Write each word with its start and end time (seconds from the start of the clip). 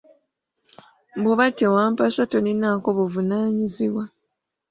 Bw'oba 1.21 1.45
tewampasa 1.57 2.23
tonninaako 2.31 2.87
buvunaanyizibwa. 2.97 4.03